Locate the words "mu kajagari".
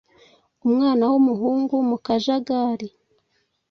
1.89-2.87